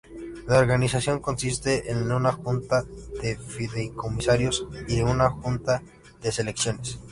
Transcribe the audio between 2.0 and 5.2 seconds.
una Junta de Fideicomisarios y